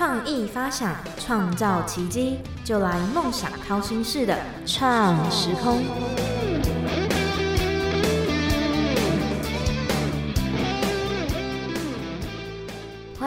[0.00, 4.34] 创意发想，创造奇迹，就来梦想掏心式的
[4.64, 6.29] 创时空。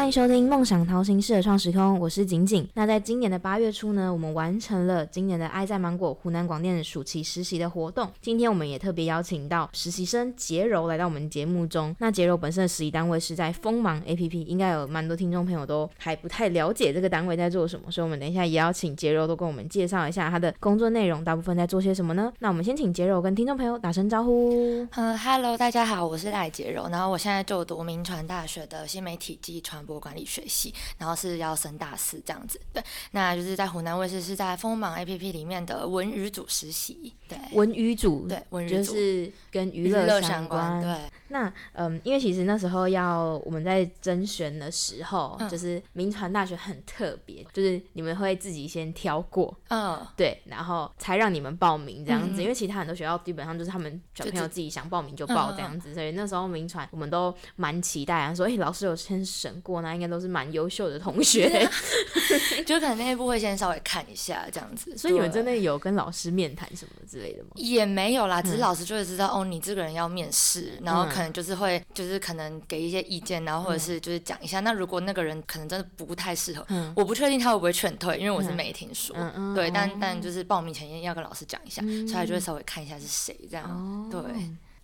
[0.03, 2.67] 欢迎收听《梦想掏心事的创时空》，我是景景。
[2.73, 8.09] 那在今年的八月初呢，我们完成了今年的爱在芒果湖南广电暑期实习的活动。
[8.19, 11.95] 今天我们也特别邀请到实习生杰柔来到我们节目中。
[11.99, 22.29] 那杰柔本身的实习单位是在锋芒 APP，应该有蛮多听众朋友都还不太了解这个单位在做什么，所以我们等一下也要请杰柔都跟我们介绍一下他的工作内容，大部分在做些什么呢？
[22.39, 24.85] 那我们先请杰柔跟听众朋友打声招呼。
[24.97, 32.59] 嗯，Hello，大家好，我是赖杰柔，然后我现在就读明传大学的新媒体及传播管理学系，然后是要升大四这样子。
[32.71, 37.13] 对，那就是在湖南卫视是在锋芒 APP 里面的文娱组实习。
[37.27, 40.81] 对，文娱组，对，文娱就组是跟娱娱乐相相关。
[40.81, 40.97] 对，
[41.33, 52.41] 那嗯，因为其实那时候要我们在甄选的时候，嗯就是民传大学很特别，就是你们会自己先挑过，嗯，对，然后才让你们报名这样子。
[52.43, 61.67] 因为其他很多学校基本上就是他们小朋友自己想报名就报这样子，所以那时候民传我们都蛮期待啊，说诶、老师有先审过，那应该都是蛮优秀的同学，
[62.65, 64.95] 就可能那一部会先稍微看一下这样子。
[64.95, 67.49] 所以你们真的有跟老师面谈什么之类的吗？
[67.55, 74.59] 也没有啦，嗯只是老师就会知道、哦，你这个人要面试，然后可能就是会，就是可能给一些意见，然后或者是就是讲一下。
[74.59, 79.15] 那如果那个人可能真的不太适合，嗯我不确定他会不会劝退，因为我是嗯没听说。
[79.55, 83.65] 对，但哦但就是报名前要跟老师讲一下，嗯所以他就会稍微看一下是谁这样。
[83.69, 84.21] 哦对，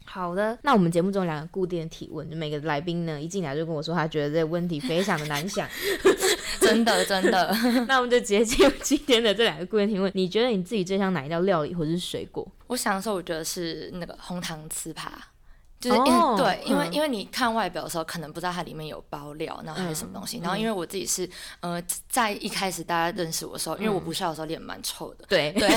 [0.06, 5.68] 好的，那我们节目中有两个固定的提问，就每个来宾呢一进来就跟我说他觉得这个问题非常的难想，
[6.60, 7.56] 真 的真的。
[7.88, 10.12] 那我们就直接进入今天的这两个固定提问。
[10.16, 12.48] 你觉得你自己最像哪一道料理或者是水果？
[12.68, 15.08] 我想的时候，我觉得是那个红糖糍粑。
[15.80, 20.40] 就是因为、哦对，因为、嗯因为你看外表的时候，可能不知道它里面有包料，然后还有什么东西。
[20.40, 21.30] 然后因为我自己是
[21.62, 25.68] 呃，在一开始大家认识我的时候，因为我不笑的时候脸蛮臭的，对对，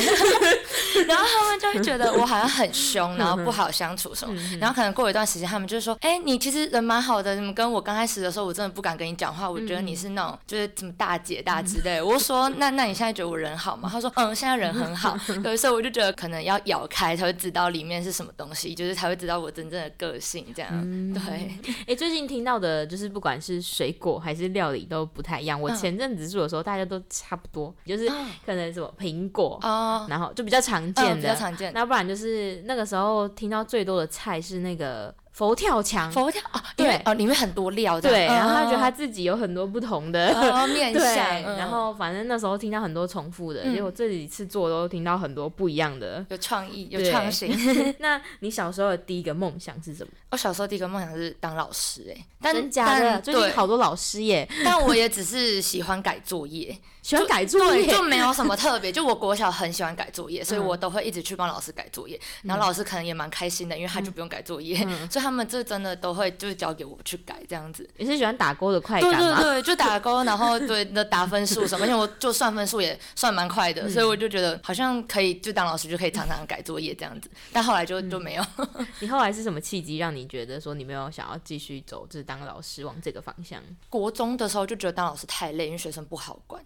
[1.06, 4.34] 然后他们就会觉得我好像很凶，然后不好相处什么。
[4.58, 15.16] 然后可能过一段时间，他们就说：“哎、你其实人蛮好的，你们跟我刚开始的时候，我真的不敢跟你讲话，我觉得你是那种就是什么大姐大之类的。”我说：“那那你现在觉得我人好吗？”他说：“嗯，现在人很好。
[15.44, 21.12] ”对，所以我就觉得可能要咬开才会知道里面是什么东西，就是才会知道我真正的个性这样。
[21.14, 21.50] 对，
[21.86, 25.60] 哎、最近听到的就是不管是水果还是料理都不太一样。
[25.60, 31.72] 我嗯前阵子住的时候，大家都差不多，就是嗯可能什么苹果，哦，然后就比较常嗯，见的，比较常见。
[31.72, 40.28] 那不然就是那个时候听到最多的菜是那个佛跳墙，佛跳哦，因为对哦，里面很多料，对，然后他觉得他嗯自己有很多不同的。
[40.28, 46.25] 哦面对，相，嗯然后反正那时候听到很多重复的，嗯结果这几次做都听到很多不一样的。
[46.28, 47.50] 有创意，有创新。
[47.98, 50.12] 那你小时候的第一个梦想是什么？
[50.31, 53.20] 我小时候第一个梦想是当老师、哎，但真假的？
[53.20, 58.90] 最近好多老师耶，但我也只是喜欢改作业，喜欢改作，业就，没有什么特别。
[58.92, 62.18] 就我国小很喜欢改作业，所以嗯我都会一直去帮老师改作业。
[62.42, 67.88] 然后老师可能也蛮开心的，因为他就不用改作业，嗯 所以他们这真的都会就是交给我去改这样子。
[67.96, 69.42] 你是喜欢打勾的快感吗？
[69.42, 77.28] 对对，就打勾，然后对那打分数什么，而且我就算分数也算蛮快嗯的，所以我就觉得好像可以，就当老师就可以常常改作业这样子。
[77.52, 78.44] 但后来就就没有。
[79.00, 83.60] 你后来是什么契机让你觉得说你没有想要继续走，就是当老师往这个方向？
[83.88, 86.62] 国中的时候就觉得当老师太累，因为学生不好管，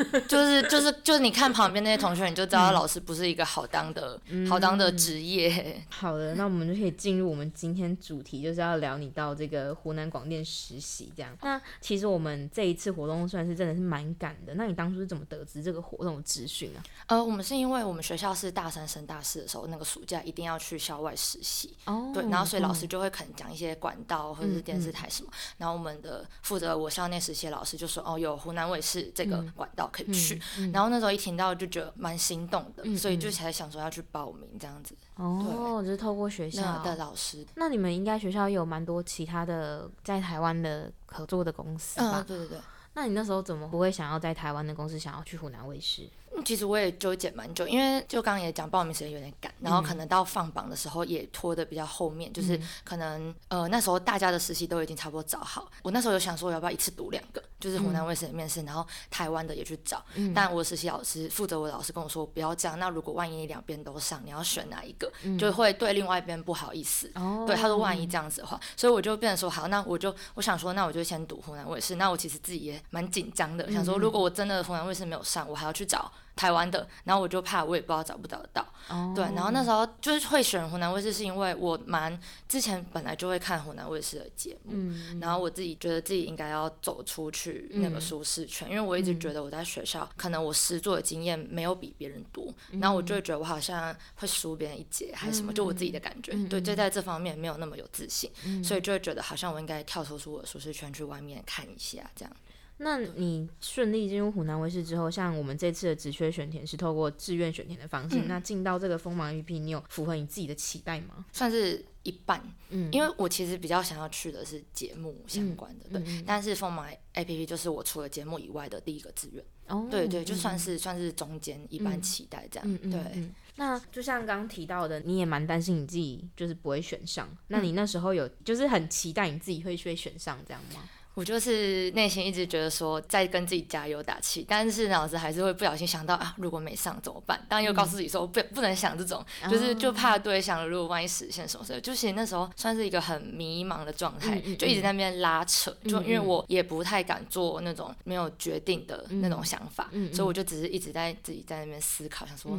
[0.26, 4.18] 就是就是就是你看旁边那些同学，你就知道老师不是一个好当的、
[4.48, 5.82] 好当的职业。
[5.90, 11.36] 好的，那我们就可以进入我们今天主题，就是要聊你到这个湖南广电实习这样。
[11.42, 14.54] 那其实我们这一次活动算是真的是蛮赶的。
[14.54, 16.82] 那你当初是怎么得知这个活动的资讯啊？
[17.06, 30.40] 呃，我们是因为我们学校是大三升大四的时候，那个暑假一定要去校外实习，哦对，然后所以老师就会可能讲一些管道或者是电视台什么，然后我们的负责我校内实习的老师就说，哦，有湖南卫视这个管道可以去，
[30.72, 34.94] 然后那时候一听到就觉得蛮心动的，所以就才想说要去报名这样子。
[35.16, 42.20] 哦，就是透过学校的老师，那你们应该学校有蛮多其他的在台湾的合作的公司吧？
[42.20, 42.58] 嗯，对对对。
[42.92, 46.02] 那你那时候怎么不会想要在台湾的公司想要去湖南卫视？
[46.34, 60.02] 嗯其实我也纠结蛮久，因为就刚刚也讲报名时间有点赶，然后可能到放榜的时候也拖的比较后面，就是可能呃那时候大家的实习都已经差不多找好，我那时候有想说我要不要一次读两个，就是湖南卫视的面试，然后台湾的也去找，
[60.34, 67.10] 但我实习老师负责我的老师跟我说不要这样，那如果万一你两边都上，你要选哪一个，就会对另外一边不好意思。
[67.14, 71.96] 哦对，他说万一这样子的话，所以我就变成说好，那我就我想说，那我就先读湖南卫视。
[71.96, 76.10] 那我其实自己也蛮紧张的，想说如果我真的湖南卫视没有上，我还要去找
[76.40, 78.66] 台湾的，然后我就怕我也不知道找不找得到。
[78.88, 92.50] 哦，对，然后那时候就是会选湖南卫视，是因为我蛮之前本来就会看湖南卫视的节目，嗯，然后我自己觉得自己应该要走出去那个舒适圈，因为我一直觉得我在学校可能我实作的经验没有比别人多，
[92.80, 98.30] 然后我就会觉得我好像会输别人一截还是什么，就我自己的感觉，对，就在这方面没有那么有自信，
[98.64, 102.32] 所以就会觉得好像我应该跳脱出我的舒适圈去外面看一下这样。
[102.82, 111.26] 那你顺利进入湖南卫视之后，像我们这次的职缺选填是透过志愿选填的方式，那进到这个锋芒 APP，你有符合你自己的期待吗？
[111.30, 123.28] 算是一半，嗯，因为我其实比较想要去的是节目相关的，对，但是锋芒 APP 就是我除了节目以外的第一个志愿，哦，对对，就算是算是中间一半期待这样，对。
[123.56, 130.82] 那就像刚刚提到的，你也蛮担心你自己就是不会选上，那你那时候有就是很期待你自己会被选上这样吗？
[131.14, 137.38] 我就是内心一直觉得说在跟自己加油打气，但是脑子还是会不小心想到啊，如果没上怎么办？
[137.48, 152.58] 当然又告诉自己说不不能想这种，就是就怕对想了，如果万一实现什么事，就其实那时候算是一个很迷茫的状态，就一直在那边拉扯，就因为我也不太敢做那种没有决定的那种想法，所以我就只是一直在自己在那边思考，想说。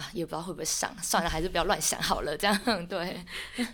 [0.00, 2.36] 啊，也不知道会不会上，算了，还是不要乱想好了。
[2.36, 2.58] 这样
[2.88, 3.24] 对。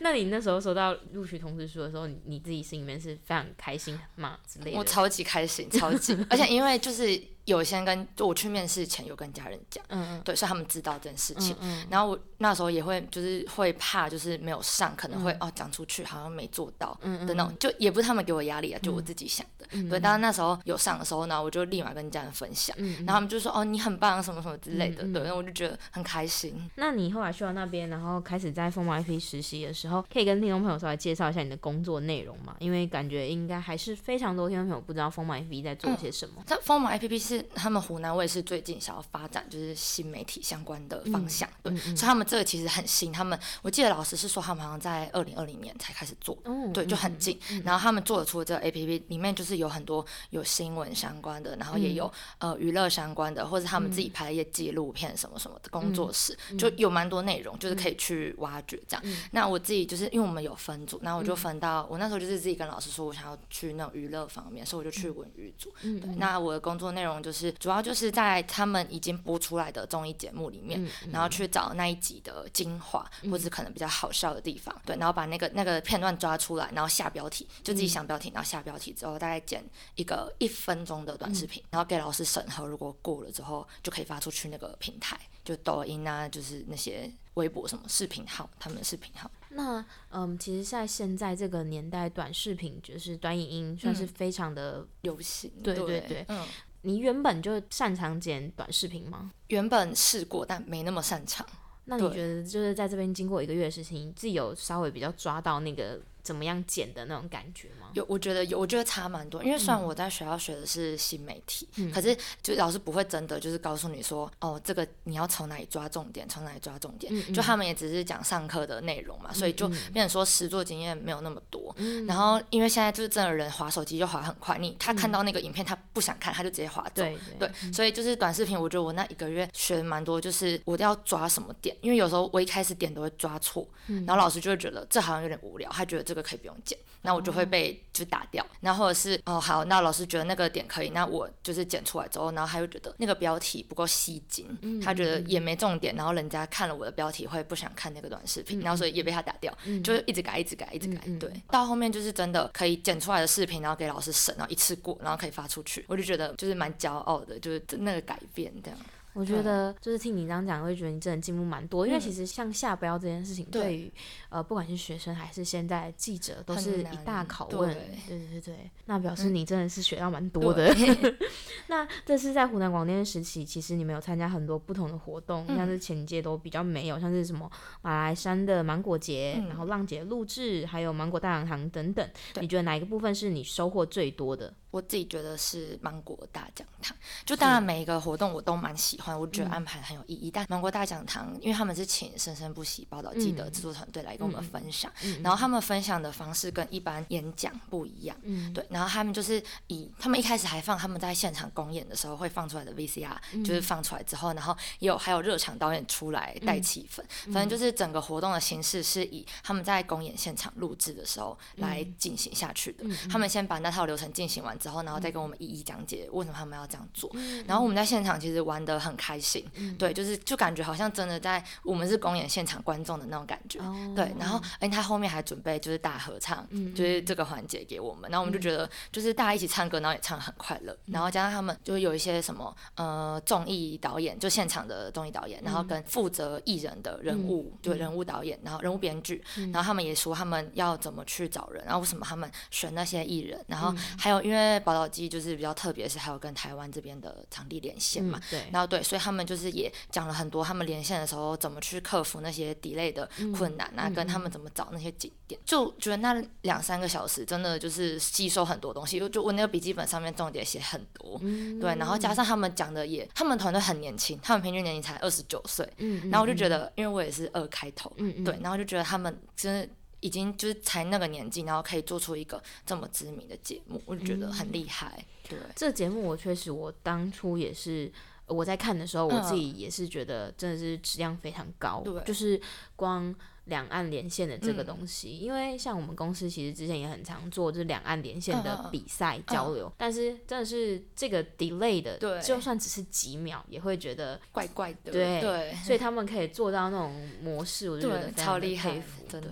[0.01, 4.39] 那你那时候收到录取通知书的时候，你你自己心里面是非常开心吗？
[4.47, 4.79] 之类的？
[4.79, 7.36] 我超级开心，超级， 而且因为就是。
[7.47, 11.57] 有先跟就我去面试前有跟家人讲，嗯对，所以他们知道这件事情。
[11.61, 19.67] 嗯然后我那时候也会就是会怕，就是没有上，可能会哦讲出去好像没做到的那种，就也不是他们给我压力啊，就我自己想的。
[19.71, 19.89] 嗯。
[19.89, 26.69] 对，当然那时候有上的时候呢，我就立马跟家人分享，嗯然后他们就说哦你很棒什么什么之类的，对，然后我就觉得很开心。
[26.75, 32.57] 那你后来去到那边，然后开始在凤凰 IP 实习的时候，可以跟听众朋友稍微介绍一下你的工作内容吗？
[32.59, 36.43] 因为感觉应该还是非常多听众朋友不知道凤凰 IP 在做些什么。
[36.47, 38.07] 这凤凰 APP 是他们湖南。
[38.17, 43.13] 我也是最近想要发展就是新媒体相关的方向，对，所以他们这个其实很新。
[43.13, 46.39] 他们我记得老师是说他们好像在二零二零年才开始做，
[46.73, 47.39] 对，就很近。
[47.65, 59.17] 然后他们做的出这个 A P P 里面就是有很多有新闻相关的，然后也有呃娱乐相关的，或者他们自己拍一些纪录片什么什么的工作室，就有蛮多内容，就是可以去挖掘这样。
[59.33, 65.73] 那我自己就是因为我们有分组，然后我就分到我那时候就是自己跟老师说我想要去那种娱乐方面，所以我就去文娱组。
[65.83, 68.07] 对，那我的工作内容就是主要就是。
[68.17, 79.63] 在他们已经播出来的综艺节目里面，然后去找那一集的精华，或者可能比较好笑的地方，对，然后把那个那个片段抓出来，然后下标题，就自己想标题，然后下标题之后，大概剪
[79.97, 89.31] 一个一分钟的短视频，然后给老师审核，如果过了之后，就可以发出去那个平台，就抖音啊，就是那些微博什么视频号，他们的视频号。
[89.51, 95.51] 那嗯，其实，在现在这个年代，短视频就是短影音，算是非常的流行。
[95.63, 96.47] 对对对，嗯。
[96.87, 99.33] 你原本就擅长剪短视频吗？
[99.49, 101.45] 原本试过，但没那么擅长。
[101.87, 106.01] 那你觉得，就是在这边经过一个月的事情，自己有稍微比较抓到那个？
[106.27, 107.87] 怎么样剪的那种感觉吗？
[107.93, 109.45] 有，我觉得有，我觉得差蛮多。
[109.45, 117.33] 因为虽然我在学校学的是新媒体，可是就老师不会真的就是告诉你说，哦，这个你要从哪里抓重点，从哪里抓重点。
[117.33, 121.73] 就他们也只是讲上课的内容嘛，所以就变成说实作经验没有那么多。
[122.09, 127.03] 然后因为现在就是真的人划手机就划很快，你他看到那个影片他不想看，他就直接划走。
[127.03, 127.73] 对对。
[127.73, 136.77] 所以就是短视频，我觉得我那一个月学蛮多，就是我要抓什么点，因为有时候我一开始点都会抓错，然后老师就会觉得这好像有点无聊，他觉得这个可以不用剪。
[137.03, 158.81] 那我就会被就打掉，然后或者是哦好，那老师觉得那个点可以，那我就是剪出来之后，然后他又觉得那个标题不够吸睛，他觉得也没重点，然后人家看了我的标题会不想看那个短视频，然后所以也被他打掉，就是一直改，一直改，一直改，对，到后面就是真的可以剪出来的视频，然后给老师审，然后一次过，然后可以发出去，我就觉得就是蛮骄傲的，就是那个改变这样。
[159.17, 161.87] 我觉得就是听你这样讲，会觉得你真的进步蛮多。
[161.87, 163.93] 因为其实像下标这件事情，对于
[164.29, 167.75] 呃不管是学生还是现在记者，都是一大拷问。
[168.07, 170.71] 对对对对，那表示你真的是学到蛮多的。
[171.69, 182.07] 那这是在湖南广电时期，其实你们有参加很多不同的活动，像是前届都比较没有，像是什么马来山的芒果节，然后浪姐录制，还有芒果大讲堂等等。
[182.41, 184.53] 你觉得哪一个部分是你收获最多的？
[184.77, 190.31] 我自己觉得是芒果大讲堂，就当然每一个活动我都蛮喜欢，我觉得安排很有意义。
[190.31, 194.93] 但芒果大讲堂，因为他们是请《生生不息》报道记者制作团队来跟我们分享，
[195.23, 198.15] 然后他们分享的方式跟一般演讲不一样，
[198.53, 198.67] 对。
[198.69, 207.03] 然后他们就是以他们一开始还放他们在现场公演的时候会放出来的 VCR，就是放出来之后，然后也有还有热场导演出来带气氛，
[207.33, 212.85] 反正就是整个活动的形式是以他们在公演现场录制的时候来进行下去的。
[213.09, 214.55] 他们先把那套流程进行完。
[214.67, 217.09] 之后，然后再跟我们一一讲解为什么他们要这样做。
[217.47, 219.45] 然后我们在现场其实玩的很开心，
[219.79, 223.61] 对，就是就感觉好像真的在我们是公演现场观众的那种感觉，
[223.95, 224.13] 对。
[224.19, 226.45] 然后哎，他后面还准备就是大合唱，
[226.75, 230.77] 就是这个环节给我们，然后我们就觉得就是大家一起唱歌，然后也唱很快乐。
[230.87, 261.19] 然后加上他们就是有一些什么呃综艺导演，就现场的综艺导演，然后跟负责艺人的人物，对人物导演，然后人物编剧，然后他们也说他们要怎么去找人，然后为什么他们选那些艺人，然后还有因为宝岛机就是比较特别，是还有跟台湾这边的场地连线嘛，对，然后对，所以他们就是也讲了很多他们连线的时候怎么去克服那些 delay 的困难啊，跟他们怎么找那些景点，就觉得那两三个小时真的就是吸收很多东西，就我那个笔记本上面重点写很多，
[261.61, 265.69] 对，然后加上他们讲的也，他们团队很年轻，他们平均年龄才二十九岁，
[266.11, 267.93] 然后我就觉得，因为我也是二开头，
[268.25, 269.69] 对，然后就觉得他们真的。
[270.01, 275.05] 已经就是才那个年纪，然后可以做出一个这么知名的节目，我就觉得很厉害。
[275.29, 277.91] 对，这节目我确实，我当初也是
[278.27, 281.81] 我在看的时候，我自己也是觉得真的是质量非常高。
[281.85, 282.41] 对，就是
[282.75, 283.15] 光
[283.45, 294.91] 两岸连线的这个东西，因为像我们公司其实之前也很常做就是两岸连线的比赛交流，但是真的是这个 delay 的，就算只是几秒，也会觉得怪怪的。
[294.91, 296.93] 对对，所以他们可以做到那种
[297.23, 299.31] 模式，我就觉得超厉害，真的。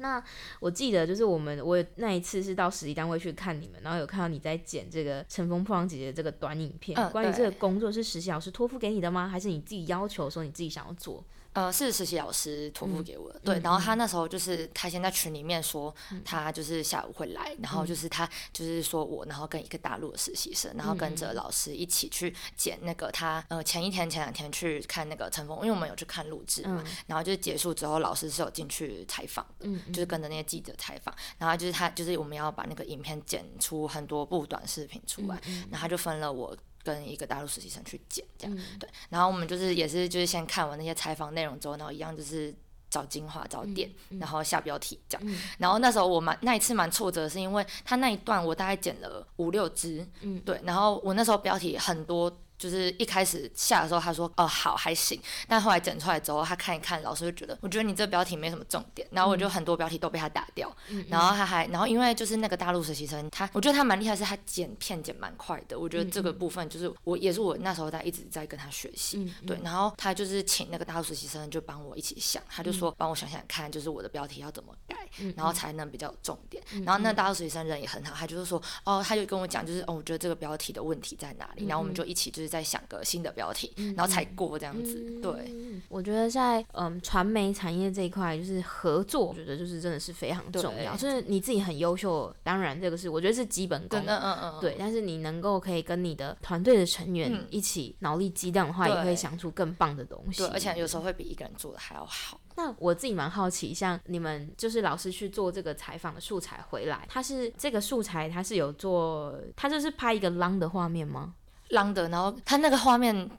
[0.00, 0.22] 那
[0.60, 7.10] 我记得就是我们我那一次是到实习单位去看你们，然后有看到你在剪这个《乘风破浪姐姐》这个短影片。
[7.10, 9.28] 关于这个工作是实习老师托付给你的吗？
[9.28, 11.22] 还是你自己要求说你自己想要做？
[11.52, 13.58] 呃，是实习老师托付给我的，对。
[13.58, 15.92] 然后他那时候就是他先在群里面说，
[16.24, 35.40] 他就是下午会来，然后就是他就是说我，然后跟一个大陆的实习生，然后跟着老师一起去剪那个他呃前一天前两天去看那个陈峰，因为我们有去看录制嘛，然后就是结束之后，老师是有进去采访的，就是跟着那些记者采访，然后就是他就是我们要把那个影片剪出很多部短视频出来，
[35.70, 36.56] 然后他就分了我。
[36.82, 42.54] 跟一个大陆实习生去剪，这样对，然后我们就是也是就是先看完那些采访内容之后，然后一样就是
[42.88, 45.36] 找精华找点，然后下标题这样。
[45.58, 50.06] 然后那时候我蛮那一次蛮挫折，是因为他那一段我大概剪了五六支，
[50.44, 52.30] 对，然后我那时候标题很多。
[52.60, 60.70] 就是一开始下的时候，他说哦好还行，但后来整出来之后，他看一看，老师就觉得，我觉得你这标题没什么重点，然后我就很多标题都被他打掉，
[61.08, 82.49] 然后他还，然后因为就是那个大陆实习生，他我觉得他蛮厉害，是他剪片剪蛮快的，我觉得这个部分就是我也是我那时候在一直在跟他学习，对，然后他就是请那个大陆实习生就帮我一起想，他就说帮我想想看，就是我的标题要怎么改，然后才能比较有重点，然后那大陆实习生人也很好，他就是说哦，他就跟我讲，就是哦，我觉得这个标题的问题在哪里，然后我们就一起就是。
[82.50, 85.00] 在想个新的标题，然后才过这样子。
[85.22, 85.54] 对，
[85.88, 90.96] 我觉得在嗯传媒产业这一块，就是合作，我觉得就是真的是非常重要。
[90.96, 94.00] 就是你自己很优秀，当然这个是我觉得是基本功。
[94.04, 94.60] 嗯嗯嗯。
[94.60, 100.38] 对，但是你能够可以跟你的团队的成员一起脑力激荡的话，也会想出更棒的东西。
[100.38, 102.40] 对，而且有时候会比一个人做的还要好。
[102.56, 111.34] 那我自己蛮好奇，像你们就是老师去做这个采访的素材回来，他是这个素材他是有做，他就是拍一个 long 的画面吗？
[111.70, 113.30] 浪的，然后他那个画面，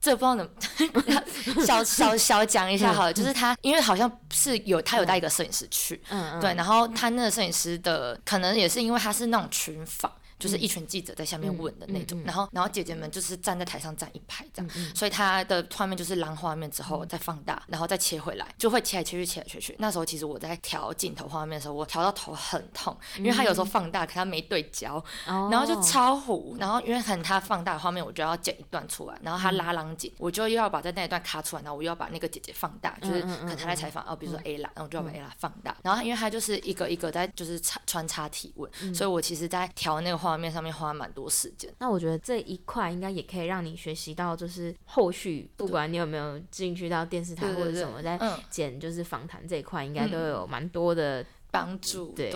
[0.00, 10.10] 这不知道怎么 小小小讲一下好了，就是他，因为好像是有他有带一个摄影师去，嗯嗯，对，然后他那个摄影师的可能也是因为他是那种群访。
[10.42, 19.76] 就是一群记者在下面问的那种，然后然后姐姐们就是站在台上站一排这样，所以她的画面就是蓝画面之后再放大，然后再切回来，就会切来切去切来切去。
[19.78, 26.56] 那时候其实我在调镜头画面的时候，我调到头很痛，因为他有时候放大可他没对焦，然后就超糊。
[26.58, 35.76] 然后因为很他放大画面，我就要剪一段出来，然后他拉浪景，我就又要把在那一段卡出来，然后我又要把那个姐姐放大，就是可能他在采访哦，比如说 A 啦，然后我就要把 A 啦放大。
[35.82, 41.12] 然后因为他就是一个一个在就是穿穿插提问，所以我其实在调那个画面上面花蛮。
[41.12, 51.22] 多时间，那我觉得这一块应该也可以让你学习到，就是后续不管你有没有进去到电视台或者什么，在剪就是访谈这一块，应该都有蛮多的。
[51.52, 52.32] 帮助对，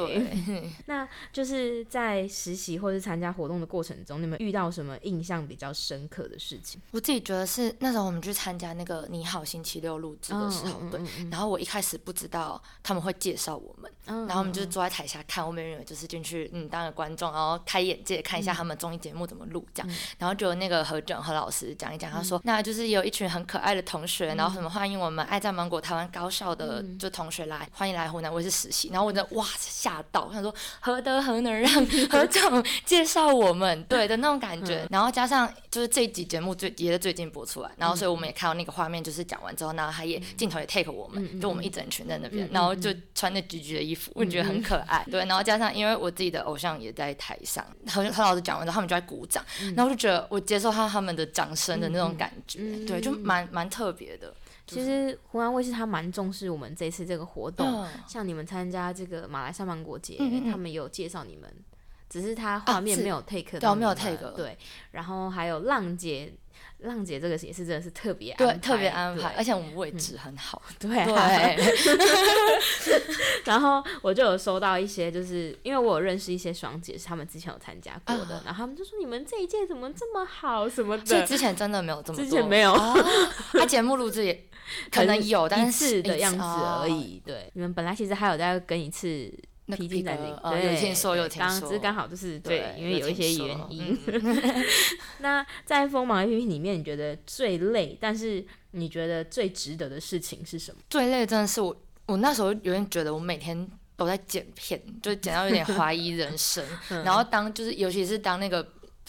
[0.85, 6.79] 那就是在实习或是参加活动的过程中，你们遇到什么印象比较深刻的事情？
[6.91, 29.06] 我自己觉得是那时候我们去参加那个《你好星期六》录制的时候，对，然后我一开始不知道他们会介绍我们，然后我们就是坐在台下看，我们以为就是进去嗯当个观众，然后开眼界看一下他们综艺节目怎么录这样，然后就那个何炅何老师讲一讲，他说那就是有一群很可爱的同学，然后什么欢迎我们爱在芒果台湾高校的就同学来，欢迎来湖南卫视实习，然后。
[29.07, 31.71] 后我就哇吓到，想说何德何能让
[32.11, 34.87] 何总介绍我们，对的那种感觉。
[34.91, 45.05] 然后加上就是这一集节目最也是最近播出来，然后所以我们也看到那个画面，就是讲完之后，然后他也镜头也 take 我们，就我们一整群在那边，然后就穿着橘橘的衣服，我觉得很可爱。
[45.11, 49.45] 对，然后加上因为我自己的偶像也在台上，何何老师讲完之后，他们就在鼓掌，
[49.75, 54.33] 然后我就觉得我接受他他们的掌声的那种感觉，对，就蛮蛮特别的。
[54.67, 60.17] 其实湖南卫视他蛮重视我们这次这个活动，像你们参加这个马来西亚芒果节，
[60.51, 61.49] 他们有介绍你们，
[62.09, 64.59] 只是他画面没有 take 到，没有 take 对，
[64.91, 66.33] 然后还有浪姐。
[66.81, 71.57] 浪姐这个也是真的是特别对特别安排，而且我们位置很好，对对。
[73.45, 81.07] 然后我就有收到一些，就是因为我有认识一些双姐，是他们之前有参加过的，然后他们就说你们这一届怎么这么好什么的。
[81.07, 82.75] 所以之前真的没有这么 之前没有，
[83.53, 84.49] 他节目录制也
[84.91, 87.23] 可能有，但是的样子而已。
[87.25, 89.33] 对，你们本来其实还有在跟一次。
[89.67, 93.99] 披荆斩棘，对，有听说有听说，刚刚好就是对，因为有一些原因。
[95.21, 100.81] 那在锋芒 A P P 里面，你觉得最累，但是你觉得最值得的事情是什么？
[100.89, 106.65] 最累真的是我，我那时候有点觉得我每天都在剪片，就剪到有点怀疑人生。
[107.05, 108.67] 然后当就是，尤其是当那个。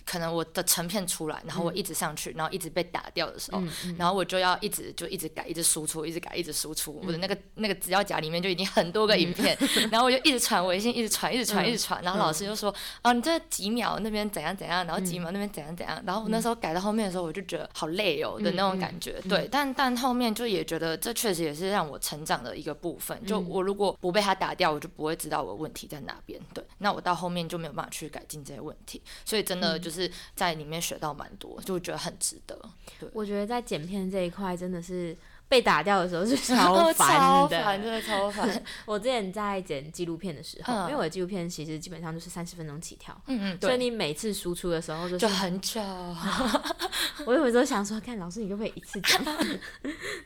[0.08, 3.62] 可能我的成片出来，然后我一直上去，然后一直被打掉的时候，
[3.98, 7.02] 然后我就要一直就一直改，一直输出，一直改，一直输出。
[7.06, 9.58] 我的那个那个资料夹里面就已经很多个影片，
[9.92, 12.02] 然后我就一直传微信，一直传，一直传，一直传。
[12.02, 12.74] 然后老师就说
[13.04, 19.22] ：“啊，你这几秒那边怎样怎样，然后几秒那边怎样怎样。”然后我那时候改到后面的时候，我就觉得好累哦的那种感觉。
[19.28, 23.20] 对，但但后面就也觉得这确实也是让我成长的一个部分。
[23.26, 26.40] 就我如果不被他打掉，我就不会知道我问题在哪边。
[26.54, 29.02] 对，那我到后面就没有办法去改进这些问题。
[29.26, 29.97] 所以真的就是
[30.34, 30.78] 在里面。
[30.88, 32.58] 学到蛮多，就觉得很值得。
[33.00, 35.14] 对，我觉得在剪片这一块，真的是
[35.50, 38.64] 被打掉的时候是 超烦的，真的超烦。
[38.86, 45.82] 我之前在剪纪录片的时候，因为我的纪录片其实基本上就是三十分钟起跳，嗯嗯，所以你每次输出的时候就很久。
[47.26, 49.22] 我有时候想说，看老师，你可不可以一次讲？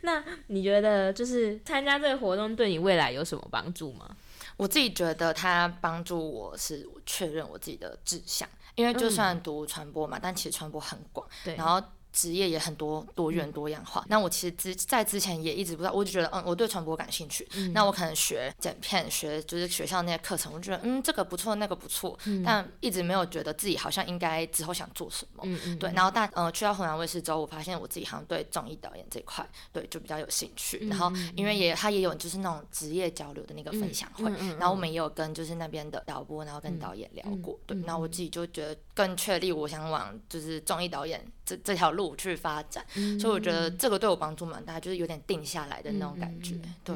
[0.02, 4.16] 那你觉得就是参加这个活动对你未来有什么帮助吗？
[4.58, 8.48] 我自己觉得它帮助我是确认我自己的志向。
[8.76, 11.82] 因为就算读传播嘛，但其实传播很广，然后。
[12.12, 14.06] 职业也很多多元多样化。
[14.08, 17.48] 那我其实之在之前也一直不知道，我就觉得嗯，我对传播感兴趣。
[17.74, 25.44] 那我可能学剪片，学就是学校那些课程，我觉得嗯这个不错，那个不错，但一直没有觉得自己好像应该之后想做什么。
[25.80, 30.88] 对，然后但呃去到湖南卫视之后，我发现我自己好像对综艺导演这一块对就比较有兴趣。
[30.88, 37.60] 然后因为也他也有就是那种职业交流的那个分享会，然后我们也有跟就是那边的导播，然后跟导演聊过。
[37.66, 41.24] 对，然后我自己就觉得更确立我想往就是综艺导演
[41.56, 42.12] 这这条路。
[42.22, 42.86] 去发展，
[43.20, 46.56] 所以我觉得这个对我帮助蛮大，就是有点定下来的那种感觉。
[46.84, 46.96] 对，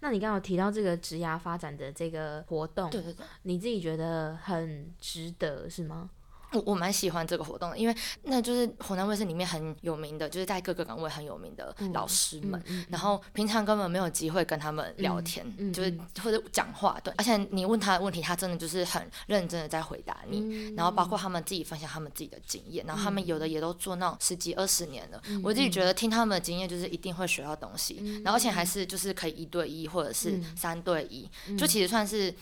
[0.00, 6.10] 那你刚刚提到这个职涯发展的这个活动，对对对，你自己觉得很值得是吗？
[6.54, 32.32] 我我蛮喜欢这个活动的，因为那就是湖南卫视里面很有名的，就是在各个岗位很有名的老师们，然后平常根本没有机会跟他们聊天，就是或者讲话，对，而且你问他的问题，他真的就是很认真的在回答你，然后包括他们自己分享他们自己的经验，然后他们有的也都做那种十几二十年了，我自己觉得听他们的经验就是一定会学到东西，然后而且还是就是可以一对一或者是三对一，就其实算是。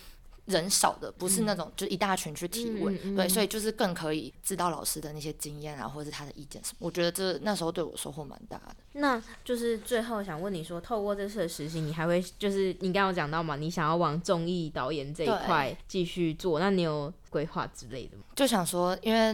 [0.46, 6.76] 人少的不是那种，就一大群去提问，对，所以就是更可以知道老师的那些经验啊，或者是他的意见什么。
[6.80, 8.76] 我觉得这那时候对我收获蛮大的。
[8.94, 17.12] 那就是最后想问你说，透过这次的实习，你还会就是你刚刚讲到嘛，你想要往综艺导演这一块继续做，那你有？
[17.32, 18.24] 规划之类的吗？
[18.36, 19.32] 就想说，因为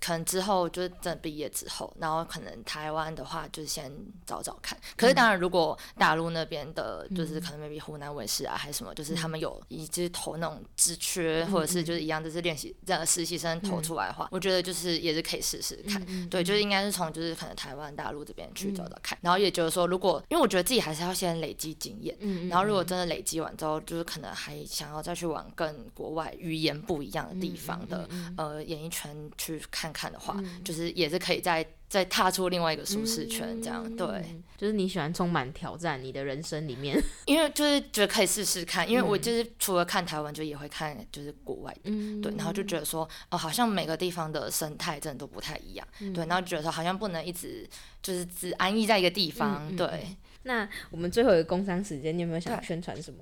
[0.00, 3.90] 可能之后就是真的毕业之后，然后可能台湾的话就是先
[4.26, 4.76] 找找看。
[4.96, 16.04] 可是当然，如果大陆那边的，就是可能 maybe 湖南卫视啊，还是什么，就是他们有一直投那种职缺，或者是就是一样，就是练习这样的实习生投出来的话，我觉得就是也是可以试试看。
[16.28, 19.16] 对，就是应该是从就是可能台湾、大陆这边去找找看。
[19.22, 22.16] 然后也就是说，如果因为我觉得自己还是要先累积经验，
[22.48, 27.35] 然后如果真的累积完之后，就是可能还想要再去往跟国外语言不一样的。
[27.40, 34.24] 地方的呃演艺圈去看看的话，就是也是可以再再踏出另外一个舒适圈，这样对，
[34.56, 47.68] 就是你喜欢充满挑战，你的人生里面， 因为就是觉得可以试试看，因为我就是除了看台湾，就也会看就是国外的，对，然后就觉得说哦，好像每个地方的生态真的都不太一样，对，然后觉得说好像不能一直
[48.02, 50.16] 就是只安逸在一个地方，对。
[50.42, 53.18] 那我们最后一个工商时间，你有没有想宣传什么？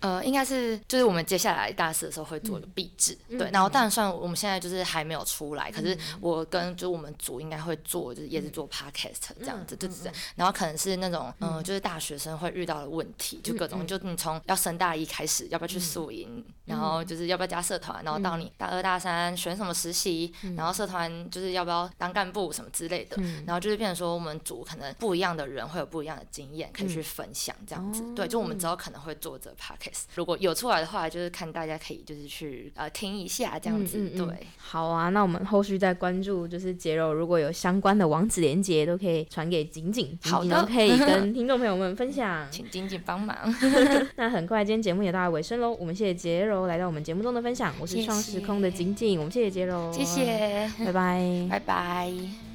[0.00, 43.36] 呃，应该是就是我们接下来大四的时候会做一个壁纸，对，然后当然算我们现在就是还没有出来，可是我跟就是我们组应该会做，就是也是做 podcast 这样子，对对对，然后可能是那种嗯，就是大学生会遇到的问题，就各种，就你从要升大一开始，要不要去宿营，然后就是要不要加社团，然后到你大二大三选什么实习，然后社团就是要不要当干部什么之类的，然后就是变成说我们组可能不一样的人会有不一样的经验可以去分享这样子，对，就我们之后可能会做这 podcast，如果有出来的话，就是看大家可以就是去呃听一下这样子，对，好啊，那我们后续再关注，就是杰柔如果有相关的网址连接，都可以传给景景，好的，可以跟听众朋友们分享， 请景景帮忙。
[44.16, 52.47] 那很快，今天节目也到了尾声喽，我们谢谢杰柔来到我们节目中的分享，我是创时空的景景，我们谢谢杰柔，谢谢，拜拜，拜拜。